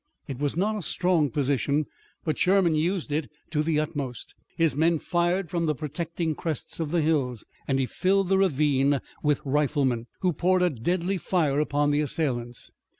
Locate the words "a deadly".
10.63-11.17